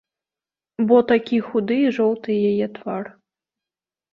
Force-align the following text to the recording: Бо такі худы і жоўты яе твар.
Бо 0.91 0.95
такі 1.11 1.37
худы 1.49 1.77
і 1.87 1.93
жоўты 1.99 2.39
яе 2.53 2.67
твар. 2.79 3.05